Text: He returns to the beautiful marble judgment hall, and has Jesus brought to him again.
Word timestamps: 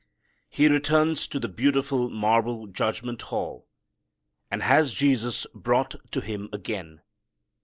He 0.49 0.67
returns 0.67 1.27
to 1.27 1.39
the 1.39 1.47
beautiful 1.47 2.09
marble 2.09 2.65
judgment 2.65 3.21
hall, 3.21 3.67
and 4.49 4.63
has 4.63 4.95
Jesus 4.95 5.45
brought 5.53 5.93
to 6.09 6.21
him 6.21 6.49
again. 6.51 7.01